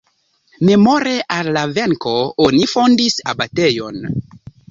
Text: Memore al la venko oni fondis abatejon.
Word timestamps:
Memore 0.69 1.11
al 1.35 1.49
la 1.57 1.65
venko 1.75 2.15
oni 2.47 2.65
fondis 2.73 3.21
abatejon. 3.35 4.01